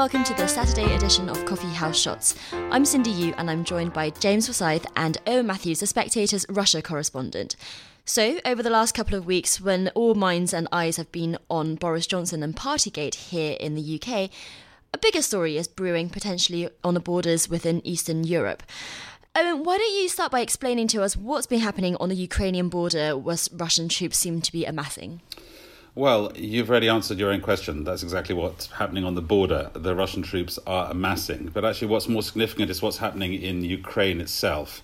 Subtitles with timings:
[0.00, 2.34] Welcome to the Saturday edition of Coffee House Shots.
[2.70, 6.80] I'm Cindy Yu and I'm joined by James Forsyth and Owen Matthews, the Spectator's Russia
[6.80, 7.54] correspondent.
[8.06, 11.74] So, over the last couple of weeks, when all minds and eyes have been on
[11.74, 14.30] Boris Johnson and Partygate here in the UK,
[14.94, 18.62] a bigger story is brewing potentially on the borders within Eastern Europe.
[19.36, 22.70] Owen, why don't you start by explaining to us what's been happening on the Ukrainian
[22.70, 25.20] border where Russian troops seem to be amassing?
[25.96, 27.82] Well, you've already answered your own question.
[27.82, 29.70] That's exactly what's happening on the border.
[29.72, 31.50] The Russian troops are amassing.
[31.52, 34.82] But actually, what's more significant is what's happening in Ukraine itself.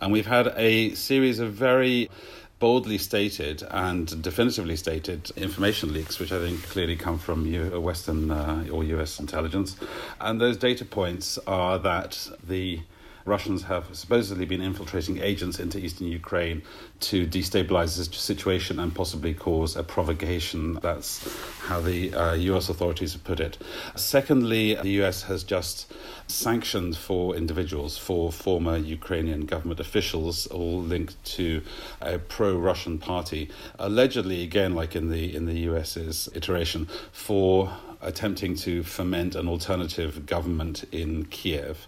[0.00, 2.10] And we've had a series of very
[2.58, 7.46] boldly stated and definitively stated information leaks, which I think clearly come from
[7.80, 9.76] Western uh, or US intelligence.
[10.20, 12.80] And those data points are that the
[13.28, 16.62] Russians have supposedly been infiltrating agents into eastern Ukraine
[17.00, 20.78] to destabilize the situation and possibly cause a provocation.
[20.82, 21.28] That's
[21.60, 23.58] how the uh, US authorities have put it.
[23.94, 25.92] Secondly, the US has just
[26.26, 31.62] sanctioned four individuals, four former Ukrainian government officials, all linked to
[32.00, 38.82] a pro-Russian party, allegedly, again, like in the in the US's iteration, for attempting to
[38.82, 41.86] foment an alternative government in Kiev.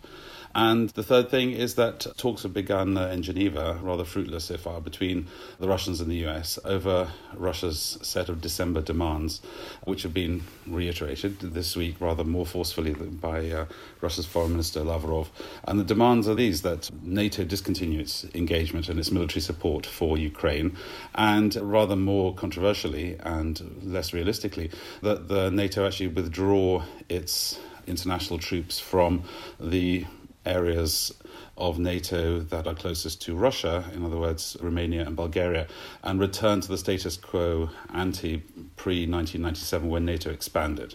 [0.55, 4.57] And the third thing is that talks have begun uh, in Geneva, rather fruitless so
[4.57, 5.29] far, between
[5.61, 9.41] the Russians and the US over Russia's set of December demands,
[9.85, 13.67] which have been reiterated this week rather more forcefully by uh,
[14.01, 15.31] Russia's Foreign Minister Lavrov.
[15.65, 20.19] And the demands are these that NATO discontinue its engagement and its military support for
[20.19, 20.77] Ukraine,
[21.15, 24.71] and rather more controversially and less realistically,
[25.03, 29.25] that the NATO actually withdraw its international troops from
[29.59, 30.05] the
[30.47, 31.13] areas
[31.57, 35.67] of NATO that are closest to Russia, in other words, Romania and Bulgaria,
[36.03, 38.39] and return to the status quo ante
[38.77, 40.95] pre 1997 when NATO expanded.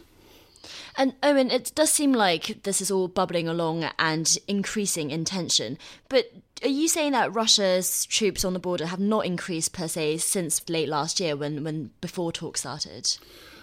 [0.97, 5.77] And Owen, it does seem like this is all bubbling along and increasing in tension.
[6.09, 6.31] But
[6.63, 10.67] are you saying that Russia's troops on the border have not increased per se since
[10.69, 13.17] late last year when, when before talks started?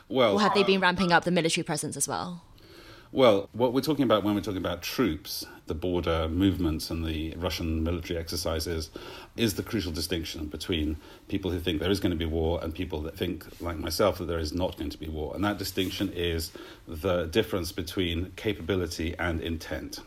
[0.09, 2.42] Well, or have they uh, been ramping up the military presence as well?
[3.14, 7.34] Well, what we're talking about when we're talking about troops, the border movements and the
[7.36, 8.88] Russian military exercises,
[9.36, 10.96] is the crucial distinction between
[11.28, 14.16] people who think there is going to be war and people that think, like myself,
[14.16, 15.34] that there is not going to be war.
[15.34, 16.52] And that distinction is
[16.88, 19.98] the difference between capability and intent.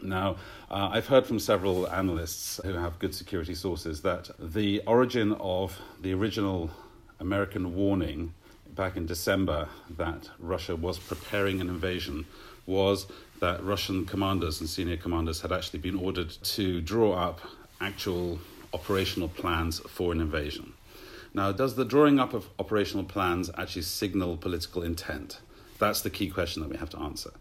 [0.00, 0.36] Now,
[0.70, 5.78] uh, I've heard from several analysts who have good security sources that the origin of
[6.00, 6.70] the original
[7.20, 8.32] American warning
[8.78, 12.24] back in December that Russia was preparing an invasion
[12.64, 13.08] was
[13.40, 17.40] that Russian commanders and senior commanders had actually been ordered to draw up
[17.80, 18.38] actual
[18.72, 20.74] operational plans for an invasion.
[21.34, 25.40] Now, does the drawing up of operational plans actually signal political intent?
[25.80, 27.32] That's the key question that we have to answer.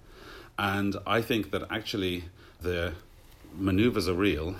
[0.57, 2.23] And I think that actually
[2.61, 2.93] the
[3.55, 4.55] maneuvers are real.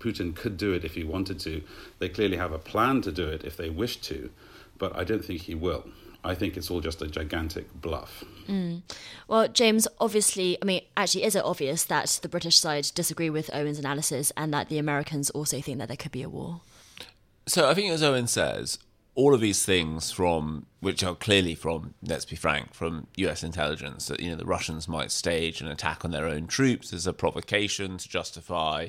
[0.00, 1.62] Putin could do it if he wanted to.
[2.00, 4.30] They clearly have a plan to do it if they wish to,
[4.76, 5.84] but I don't think he will.
[6.26, 8.24] I think it's all just a gigantic bluff.
[8.48, 8.82] Mm.
[9.28, 13.48] Well, James, obviously, I mean, actually, is it obvious that the British side disagree with
[13.54, 16.62] Owen's analysis and that the Americans also think that there could be a war?
[17.46, 18.78] So I think, as Owen says,
[19.14, 24.06] all of these things from which are clearly from let's be frank from US intelligence
[24.08, 27.14] that you know the Russians might stage an attack on their own troops as a
[27.14, 28.88] provocation to justify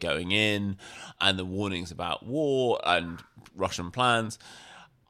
[0.00, 0.76] going in
[1.20, 3.20] and the warnings about war and
[3.54, 4.36] Russian plans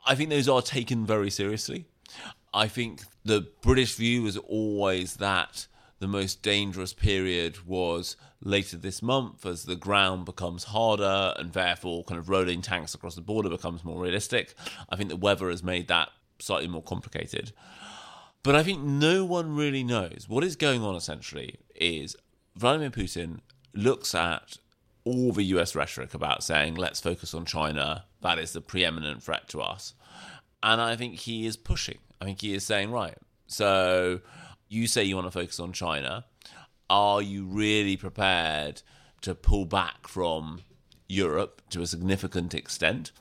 [0.07, 1.87] I think those are taken very seriously.
[2.53, 5.67] I think the British view was always that
[5.99, 12.05] the most dangerous period was later this month as the ground becomes harder and therefore
[12.05, 14.55] kind of rolling tanks across the border becomes more realistic.
[14.89, 17.53] I think the weather has made that slightly more complicated.
[18.43, 20.27] But I think no one really knows.
[20.29, 22.17] What is going on essentially is
[22.57, 23.41] Vladimir Putin
[23.75, 24.59] looks at
[25.05, 29.49] all the US rhetoric about saying, let's focus on China, that is the preeminent threat
[29.49, 29.95] to us.
[30.63, 31.99] And I think he is pushing.
[32.21, 33.17] I think he is saying, right,
[33.47, 34.21] so
[34.69, 36.25] you say you want to focus on China.
[36.91, 38.83] Are you really prepared
[39.21, 40.63] to pull back from
[41.09, 43.13] Europe to a significant extent?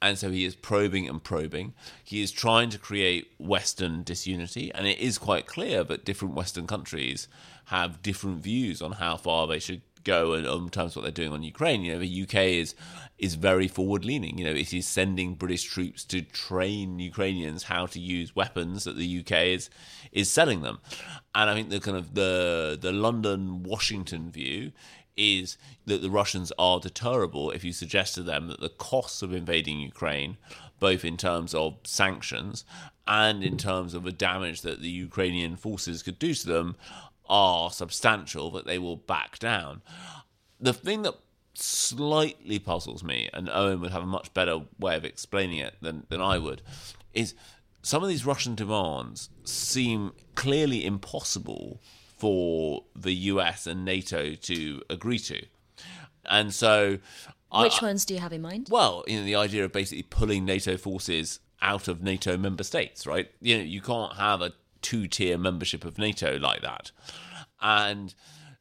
[0.00, 1.74] And so he is probing and probing.
[2.02, 4.72] He is trying to create Western disunity.
[4.74, 7.28] And it is quite clear that different Western countries
[7.66, 11.42] have different views on how far they should go and sometimes what they're doing on
[11.42, 11.82] Ukraine.
[11.82, 12.74] You know, the UK is
[13.18, 14.38] is very forward leaning.
[14.38, 18.96] You know, it is sending British troops to train Ukrainians how to use weapons that
[18.96, 19.70] the UK is
[20.10, 20.80] is selling them.
[21.34, 24.72] And I think the kind of the the London Washington view
[25.16, 29.32] is that the Russians are deterrable if you suggest to them that the costs of
[29.32, 30.38] invading Ukraine,
[30.80, 32.64] both in terms of sanctions
[33.06, 36.76] and in terms of the damage that the Ukrainian forces could do to them,
[37.28, 39.82] are substantial, that they will back down.
[40.60, 41.14] The thing that
[41.54, 46.06] slightly puzzles me, and Owen would have a much better way of explaining it than,
[46.08, 46.62] than I would,
[47.12, 47.34] is
[47.82, 51.80] some of these Russian demands seem clearly impossible
[52.16, 55.44] for the US and NATO to agree to.
[56.24, 56.98] And so.
[57.52, 58.68] Which I, ones do you have in mind?
[58.70, 63.06] Well, you know, the idea of basically pulling NATO forces out of NATO member states,
[63.06, 63.30] right?
[63.40, 64.52] You know, you can't have a
[64.82, 66.90] two tier membership of NATO like that.
[67.60, 68.14] And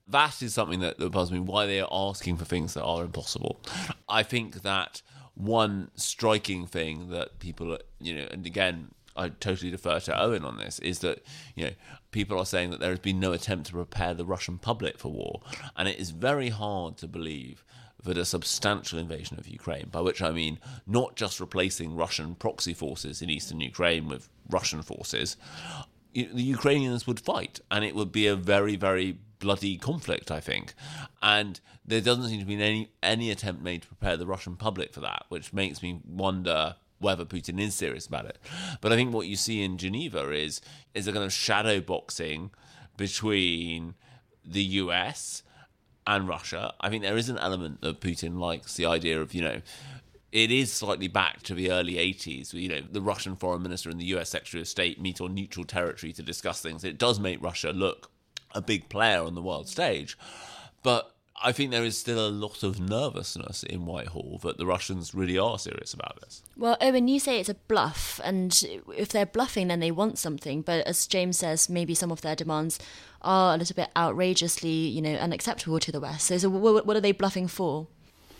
[0.08, 3.04] that is something that, that puzzles me why they are asking for things that are
[3.04, 3.60] impossible.
[4.08, 5.02] I think that
[5.34, 10.58] one striking thing that people, you know, and again, I totally defer to Owen on
[10.58, 11.24] this, is that
[11.56, 11.72] you know
[12.12, 15.12] people are saying that there has been no attempt to prepare the Russian public for
[15.12, 15.42] war,
[15.76, 17.64] and it is very hard to believe
[18.04, 22.74] that a substantial invasion of Ukraine, by which I mean not just replacing Russian proxy
[22.74, 25.38] forces in eastern Ukraine with Russian forces,
[26.14, 30.74] the Ukrainians would fight, and it would be a very, very bloody conflict, I think.
[31.22, 34.94] And there doesn't seem to be any any attempt made to prepare the Russian public
[34.94, 38.38] for that, which makes me wonder whether Putin is serious about it.
[38.80, 40.62] But I think what you see in Geneva is
[40.94, 42.52] is a kind of shadow boxing
[42.96, 43.96] between
[44.46, 45.44] the US
[46.08, 46.74] and Russia.
[46.80, 49.62] I think there is an element that Putin likes the idea of, you know,
[50.32, 52.54] it is slightly back to the early 80s.
[52.54, 55.66] You know, the Russian foreign minister and the US secretary of state meet on neutral
[55.66, 56.84] territory to discuss things.
[56.84, 58.10] It does make Russia look
[58.54, 60.18] a big player on the world stage.
[60.84, 61.14] But
[61.44, 65.38] I think there is still a lot of nervousness in Whitehall that the Russians really
[65.38, 66.44] are serious about this.
[66.56, 68.64] Well, Owen, you say it's a bluff, and
[68.96, 70.62] if they're bluffing, then they want something.
[70.62, 72.80] But as James says, maybe some of their demands
[73.22, 76.28] are a little bit outrageously, you know, unacceptable to the West.
[76.28, 77.88] So, so what are they bluffing for?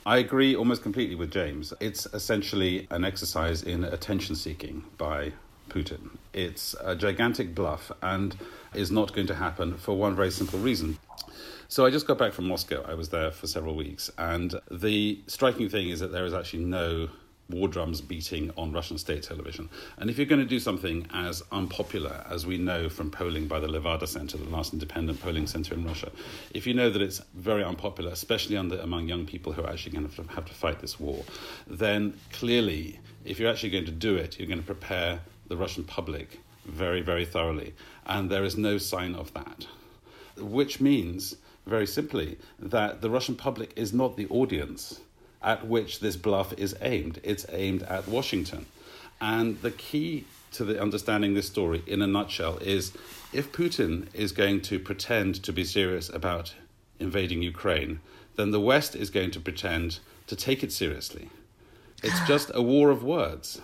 [0.04, 1.74] I agree almost completely with James.
[1.80, 5.34] It's essentially an exercise in attention seeking by
[5.70, 6.18] Putin.
[6.34, 8.36] It's a gigantic bluff and
[8.74, 10.98] is not going to happen for one very simple reason.
[11.68, 12.84] So I just got back from Moscow.
[12.88, 16.66] I was there for several weeks, and the striking thing is that there is actually
[16.66, 17.10] no
[17.52, 19.70] war drums beating on Russian state television.
[19.98, 23.60] And if you're going to do something as unpopular as we know from polling by
[23.60, 26.12] the Levada Center, the last independent polling center in Russia,
[26.54, 29.92] if you know that it's very unpopular, especially under, among young people who are actually
[29.92, 31.24] going to have to fight this war,
[31.68, 35.84] then clearly, if you're actually going to do it, you're going to prepare the Russian
[35.84, 37.74] public very, very thoroughly.
[38.06, 39.68] And there is no sign of that.
[40.38, 45.02] Which means very simply that the Russian public is not the audience
[45.44, 47.20] at which this bluff is aimed.
[47.24, 48.66] It's aimed at Washington.
[49.20, 52.92] And the key to the understanding this story in a nutshell is
[53.32, 56.54] if Putin is going to pretend to be serious about
[57.00, 58.00] invading Ukraine,
[58.36, 61.30] then the West is going to pretend to take it seriously.
[62.04, 63.62] It's just a war of words.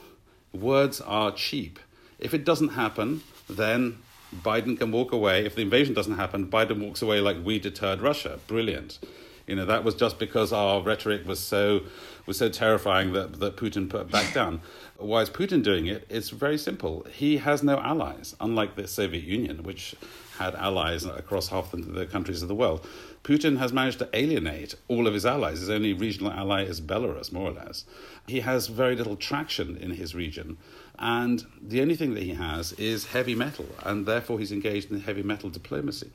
[0.54, 1.80] Words are cheap.
[2.20, 3.98] If it doesn't happen, then
[4.36, 5.46] Biden can walk away.
[5.46, 8.40] If the invasion doesn't happen, Biden walks away like we deterred Russia.
[8.48, 9.00] Brilliant.
[9.48, 11.82] You know, that was just because our rhetoric was so
[12.26, 14.60] was so terrifying that, that Putin put back down.
[14.98, 16.06] Why is Putin doing it?
[16.10, 17.08] It's very simple.
[17.10, 19.96] He has no allies, unlike the Soviet Union, which
[20.38, 22.86] had allies across half the, the countries of the world.
[23.24, 25.62] Putin has managed to alienate all of his allies.
[25.62, 27.86] His only regional ally is Belarus, more or less.
[28.28, 30.58] He has very little traction in his region.
[31.00, 35.00] And the only thing that he has is heavy metal, and therefore he's engaged in
[35.00, 36.12] heavy metal diplomacy.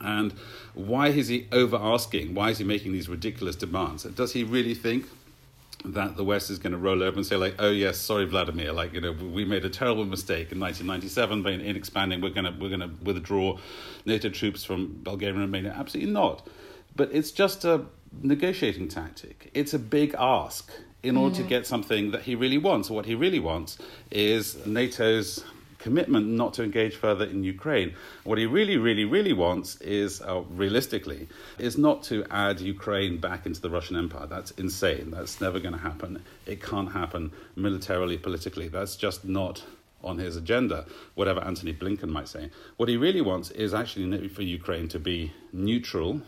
[0.00, 0.32] And
[0.74, 2.34] why is he over asking?
[2.34, 4.04] Why is he making these ridiculous demands?
[4.04, 5.06] Does he really think
[5.84, 8.72] that the West is going to roll over and say, like, oh yes, sorry, Vladimir,
[8.72, 12.20] like you know, we made a terrible mistake in 1997 by in, in expanding.
[12.20, 13.58] We're going to we're going to withdraw
[14.06, 15.74] NATO troops from Bulgaria and Romania.
[15.76, 16.46] Absolutely not.
[16.94, 17.86] But it's just a
[18.20, 19.50] negotiating tactic.
[19.54, 20.70] It's a big ask
[21.02, 21.48] in order to mm.
[21.48, 22.90] get something that he really wants.
[22.90, 23.78] What he really wants
[24.10, 25.44] is NATO's
[25.82, 27.94] commitment not to engage further in Ukraine.
[28.24, 33.46] What he really, really, really wants is, uh, realistically, is not to add Ukraine back
[33.46, 34.26] into the Russian Empire.
[34.26, 35.10] That's insane.
[35.10, 36.22] That's never going to happen.
[36.46, 38.68] It can't happen militarily, politically.
[38.68, 39.64] That's just not
[40.02, 42.50] on his agenda, whatever Antony Blinken might say.
[42.76, 46.22] What he really wants is actually for Ukraine to be neutral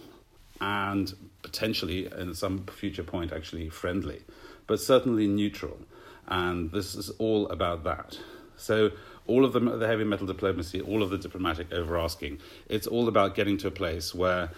[0.61, 4.23] and potentially, in some future point, actually friendly
[4.67, 5.79] but certainly neutral.
[6.27, 8.19] And this is all about that.
[8.57, 8.91] So
[9.27, 13.35] all of the, the heavy metal diplomacy, all of the diplomatic overasking, it's all about
[13.35, 14.51] getting to a place where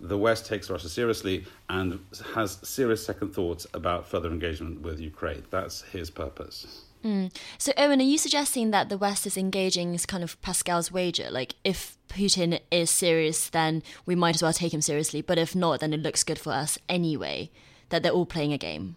[0.00, 1.98] the West takes Russia seriously and
[2.34, 5.44] has serious second thoughts about further engagement with Ukraine.
[5.50, 6.84] That's his purpose.
[7.04, 7.34] Mm.
[7.58, 11.30] So, Owen, are you suggesting that the West is engaging as kind of Pascal's wager?
[11.30, 15.54] Like, if Putin is serious, then we might as well take him seriously, but if
[15.54, 17.50] not, then it looks good for us anyway,
[17.90, 18.96] that they're all playing a game?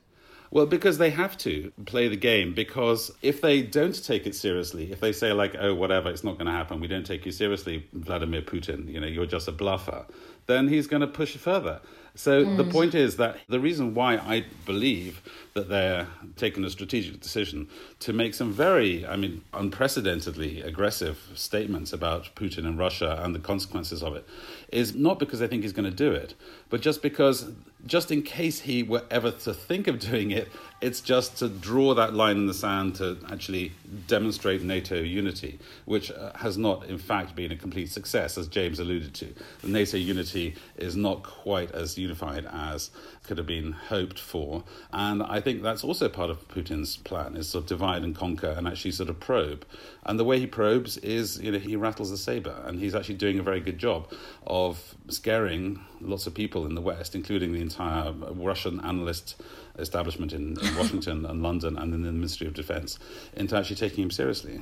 [0.51, 2.53] Well, because they have to play the game.
[2.53, 6.37] Because if they don't take it seriously, if they say like, "Oh, whatever, it's not
[6.37, 6.79] going to happen.
[6.79, 8.91] We don't take you seriously, Vladimir Putin.
[8.91, 10.05] You know, you're just a bluffer,"
[10.47, 11.79] then he's going to push further.
[12.17, 12.57] So mm.
[12.57, 15.21] the point is that the reason why I believe
[15.53, 17.67] that they're taking a strategic decision
[17.99, 23.39] to make some very, I mean, unprecedentedly aggressive statements about Putin and Russia and the
[23.39, 24.27] consequences of it
[24.71, 26.33] is not because they think he's going to do it,
[26.69, 27.51] but just because,
[27.85, 30.47] just in case he were ever to think of doing it,
[30.79, 33.71] it's just to draw that line in the sand to actually
[34.07, 38.79] demonstrate NATO unity, which uh, has not, in fact, been a complete success, as James
[38.79, 39.33] alluded to.
[39.61, 42.91] The NATO unity is not quite as unified as
[43.23, 44.63] could have been hoped for.
[44.93, 48.53] And I think that's also part of Putin's plan, is sort of divide and conquer
[48.55, 49.65] and actually sort of probe.
[50.05, 53.15] And the way he probes is, you know, he rattles the saber, and he's actually
[53.15, 54.11] doing a very good job
[54.45, 59.41] of scaring lots of people in the West, including the entire Russian analyst
[59.77, 62.99] establishment in, in Washington and London and in the Ministry of Defence
[63.35, 64.61] into actually taking him seriously.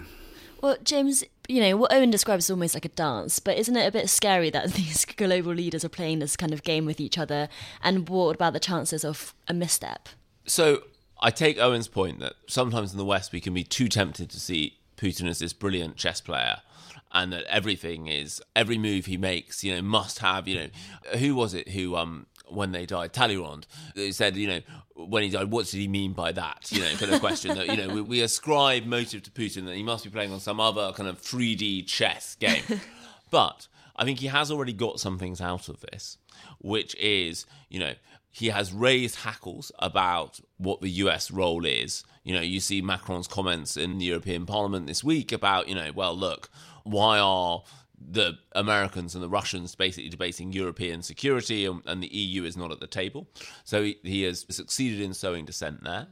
[0.61, 3.87] Well, James, you know, what Owen describes is almost like a dance, but isn't it
[3.87, 7.17] a bit scary that these global leaders are playing this kind of game with each
[7.17, 7.49] other?
[7.83, 10.09] And what about the chances of a misstep?
[10.45, 10.83] So
[11.21, 14.39] I take Owen's point that sometimes in the West we can be too tempted to
[14.39, 16.57] see Putin is this brilliant chess player
[17.11, 20.67] and that everything is every move he makes you know must have you know
[21.17, 24.61] who was it who um when they died, Talleyrand, they said, you know,
[24.95, 26.71] when he died, what did he mean by that?
[26.71, 29.75] You know, kind of question that, you know, we, we ascribe motive to Putin that
[29.75, 32.63] he must be playing on some other kind of 3D chess game.
[33.31, 36.17] but I think he has already got some things out of this,
[36.59, 37.93] which is, you know,
[38.35, 42.03] he has raised hackles about what the US role is.
[42.25, 45.93] You know, you see Macron's comments in the European Parliament this week about, you know,
[45.95, 46.49] well, look,
[46.83, 47.63] why are
[47.97, 52.73] the Americans and the Russians basically debating European security, and, and, the EU is not
[52.73, 53.29] at the table.
[53.63, 56.07] So he, he, has succeeded in sowing dissent there.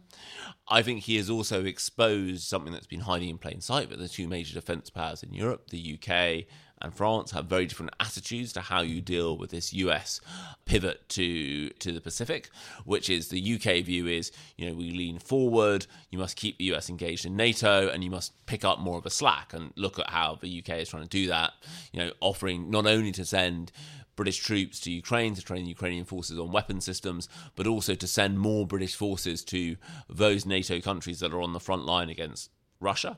[0.69, 4.07] I think he has also exposed something that's been hiding in plain sight, but the
[4.07, 6.45] two major defence powers in Europe, the UK
[6.83, 10.19] and France have very different attitudes to how you deal with this US
[10.65, 12.49] pivot to to the Pacific,
[12.83, 16.65] which is the UK view is, you know, we lean forward, you must keep the
[16.73, 19.53] US engaged in NATO and you must pick up more of a slack.
[19.53, 21.53] And look at how the UK is trying to do that,
[21.91, 23.71] you know, offering not only to send
[24.15, 28.39] British troops to Ukraine to train Ukrainian forces on weapon systems, but also to send
[28.39, 29.75] more British forces to
[30.09, 33.17] those NATO countries that are on the front line against Russia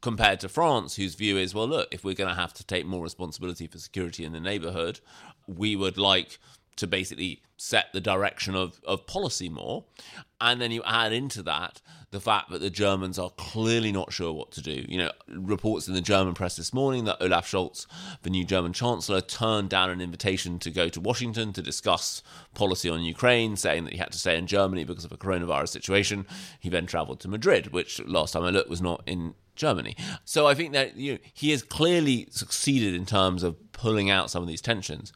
[0.00, 2.86] compared to France, whose view is, well, look, if we're going to have to take
[2.86, 5.00] more responsibility for security in the neighborhood,
[5.46, 6.38] we would like
[6.76, 9.84] to basically set the direction of, of policy more.
[10.40, 14.32] And then you add into that the fact that the Germans are clearly not sure
[14.32, 14.86] what to do.
[14.88, 17.86] You know, reports in the German press this morning that Olaf Scholz,
[18.22, 22.22] the new German Chancellor, turned down an invitation to go to Washington to discuss
[22.54, 25.68] policy on Ukraine, saying that he had to stay in Germany because of a coronavirus
[25.68, 26.26] situation.
[26.58, 29.94] He then travelled to Madrid, which last time I looked was not in Germany.
[30.24, 34.30] So I think that you know, he has clearly succeeded in terms of pulling out
[34.30, 35.12] some of these tensions.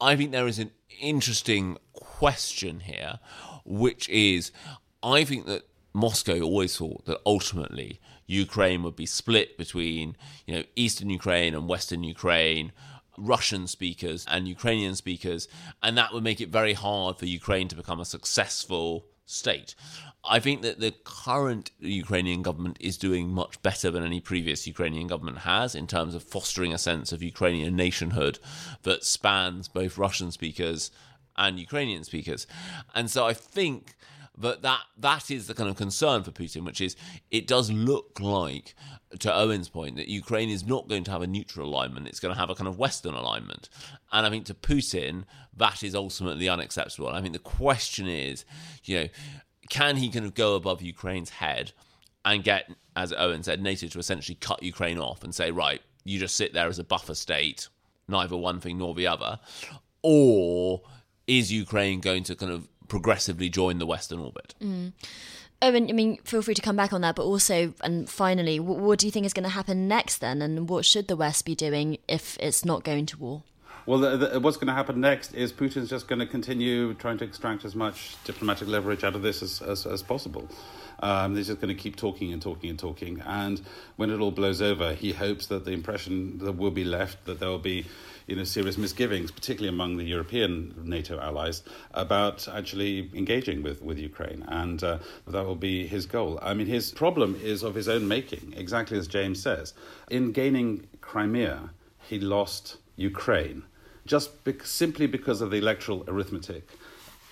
[0.00, 3.20] I think there is an interesting question here,
[3.64, 4.50] which is
[5.02, 5.62] I think that
[5.94, 11.68] Moscow always thought that ultimately Ukraine would be split between you know eastern Ukraine and
[11.68, 12.72] western Ukraine.
[13.18, 15.46] Russian speakers and Ukrainian speakers,
[15.82, 19.74] and that would make it very hard for Ukraine to become a successful state.
[20.24, 25.06] I think that the current Ukrainian government is doing much better than any previous Ukrainian
[25.06, 28.38] government has in terms of fostering a sense of Ukrainian nationhood
[28.82, 30.90] that spans both Russian speakers
[31.36, 32.46] and Ukrainian speakers.
[32.94, 33.94] And so I think
[34.40, 36.96] that that, that is the kind of concern for Putin, which is
[37.30, 38.74] it does look like,
[39.18, 42.06] to Owen's point, that Ukraine is not going to have a neutral alignment.
[42.08, 43.68] It's going to have a kind of Western alignment.
[44.12, 45.24] And I think to Putin,
[45.56, 47.08] that is ultimately unacceptable.
[47.08, 48.44] I think the question is,
[48.84, 49.08] you know,
[49.68, 51.72] can he kind of go above Ukraine's head
[52.24, 56.18] and get, as Owen said, NATO to essentially cut Ukraine off and say, right, you
[56.18, 57.68] just sit there as a buffer state,
[58.08, 59.38] neither one thing nor the other?
[60.02, 60.82] Or
[61.26, 64.54] is Ukraine going to kind of progressively join the Western orbit?
[64.62, 64.92] Mm.
[65.62, 68.78] Owen, I mean, feel free to come back on that, but also, and finally, what,
[68.78, 70.42] what do you think is going to happen next then?
[70.42, 73.42] And what should the West be doing if it's not going to war?
[73.90, 77.18] Well, the, the, what's going to happen next is Putin's just going to continue trying
[77.18, 80.48] to extract as much diplomatic leverage out of this as, as, as possible.
[81.00, 83.20] Um, just going to keep talking and talking and talking.
[83.26, 83.60] And
[83.96, 87.40] when it all blows over, he hopes that the impression that will be left that
[87.40, 87.84] there will be
[88.28, 93.98] you know, serious misgivings, particularly among the European NATO allies, about actually engaging with, with
[93.98, 94.44] Ukraine.
[94.46, 96.38] And uh, that will be his goal.
[96.40, 99.74] I mean, his problem is of his own making, exactly as James says.
[100.08, 103.64] In gaining Crimea, he lost Ukraine
[104.10, 106.68] just be- simply because of the electoral arithmetic.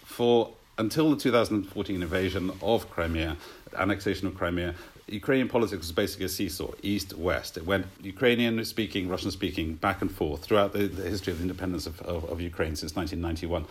[0.05, 3.37] For until the 2014 invasion of Crimea,
[3.77, 4.77] annexation of Crimea,
[5.09, 7.57] Ukrainian politics was basically a seesaw, east west.
[7.57, 11.43] It went Ukrainian speaking, Russian speaking, back and forth throughout the, the history of the
[11.43, 13.65] independence of, of, of, Ukraine since 1991.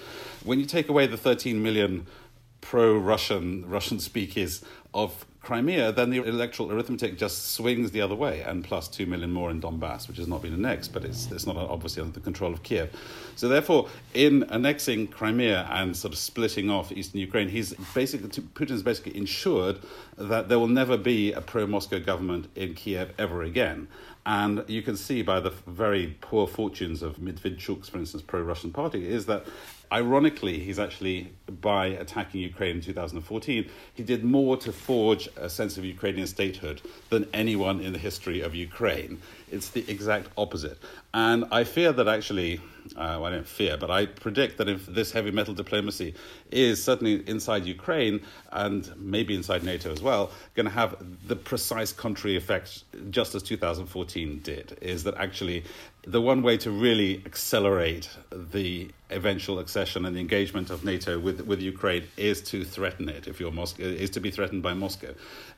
[0.43, 2.07] When you take away the 13 million
[2.59, 8.41] pro Russian, Russian speakers of Crimea, then the electoral arithmetic just swings the other way,
[8.41, 11.47] and plus two million more in Donbass, which has not been annexed, but it's, it's
[11.47, 12.93] not obviously under the control of Kiev.
[13.37, 18.83] So, therefore, in annexing Crimea and sort of splitting off eastern Ukraine, he's basically Putin's
[18.83, 19.79] basically ensured
[20.17, 23.87] that there will never be a pro-Moscow government in Kiev ever again.
[24.25, 29.07] And you can see by the very poor fortunes of Medvedchuk's, for instance, pro-Russian party,
[29.07, 29.45] is that
[29.91, 35.77] ironically, he's actually, by attacking Ukraine in 2014, he did more to forge a sense
[35.77, 39.21] of Ukrainian statehood than anyone in the history of Ukraine.
[39.51, 40.77] It's the exact opposite.
[41.13, 42.59] And I fear that actually,
[42.95, 46.15] uh, well, I don't fear, but I predict that if this heavy metal diplomacy
[46.51, 50.95] is certainly inside Ukraine and maybe inside NATO as well, going to have
[51.27, 55.63] the precise contrary effect, just as 2014 did, is that actually
[56.07, 61.41] the one way to really accelerate the eventual accession and the engagement of NATO with,
[61.41, 65.13] with Ukraine is to threaten it, if you're Moscow, is to be threatened by Moscow.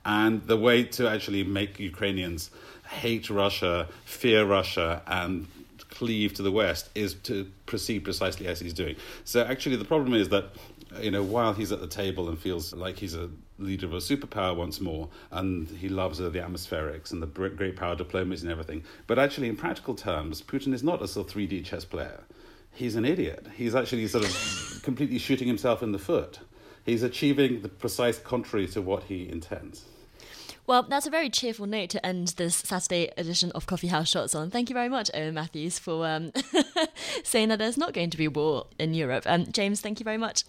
[0.06, 2.50] And the way to actually make Ukrainians
[2.90, 5.46] hate Russia, fear Russia, and
[5.92, 8.96] cleave to the West is to proceed precisely as he's doing.
[9.26, 10.46] So actually, the problem is that
[11.00, 13.30] you know while he's at the table and feels like he's a
[13.60, 17.96] leader of a superpower once more, and he loves the atmospherics and the great power
[17.96, 18.84] diplomacy and everything.
[19.08, 22.24] But actually, in practical terms, Putin is not a sort of 3D chess player.
[22.72, 23.48] He's an idiot.
[23.56, 26.40] He's actually sort of completely shooting himself in the foot.
[26.86, 29.86] He's achieving the precise contrary to what he intends.
[30.66, 34.36] Well, that's a very cheerful note to end this Saturday edition of Coffee House Shots
[34.36, 34.52] on.
[34.52, 36.32] Thank you very much, Owen Matthews, for um,
[37.24, 39.24] saying that there's not going to be war in Europe.
[39.26, 40.44] Um, James, thank you very much.